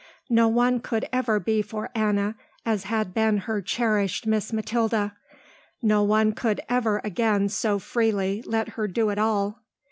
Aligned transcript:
No 0.31 0.47
one 0.47 0.79
could 0.79 1.07
ever 1.13 1.39
be 1.39 1.61
for 1.61 1.91
Anna 1.93 2.33
as 2.65 2.85
had 2.85 3.13
been 3.13 3.37
her 3.37 3.61
cherished 3.61 4.25
Miss 4.25 4.51
Mathilda. 4.51 5.15
No 5.83 6.01
one 6.01 6.31
could 6.31 6.59
ever 6.67 7.01
again 7.03 7.49
so 7.49 7.77
freely 7.77 8.41
let 8.47 8.69
her 8.69 8.87
do 8.87 9.11
it 9.11 9.19
all. 9.19 9.61